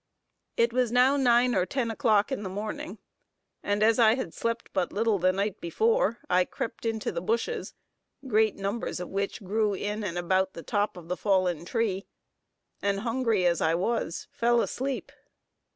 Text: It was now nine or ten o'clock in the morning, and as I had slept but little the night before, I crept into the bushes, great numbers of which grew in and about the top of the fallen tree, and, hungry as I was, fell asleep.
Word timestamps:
It 0.57 0.73
was 0.73 0.91
now 0.91 1.15
nine 1.15 1.53
or 1.53 1.63
ten 1.67 1.91
o'clock 1.91 2.31
in 2.31 2.41
the 2.41 2.49
morning, 2.49 2.97
and 3.61 3.83
as 3.83 3.99
I 3.99 4.15
had 4.15 4.33
slept 4.33 4.73
but 4.73 4.91
little 4.91 5.19
the 5.19 5.31
night 5.31 5.61
before, 5.61 6.17
I 6.27 6.43
crept 6.43 6.87
into 6.87 7.11
the 7.11 7.21
bushes, 7.21 7.75
great 8.27 8.55
numbers 8.55 8.99
of 8.99 9.09
which 9.09 9.43
grew 9.43 9.75
in 9.75 10.03
and 10.03 10.17
about 10.17 10.53
the 10.53 10.63
top 10.63 10.97
of 10.97 11.07
the 11.07 11.15
fallen 11.15 11.65
tree, 11.65 12.07
and, 12.81 13.01
hungry 13.01 13.45
as 13.45 13.61
I 13.61 13.75
was, 13.75 14.27
fell 14.31 14.61
asleep. 14.61 15.11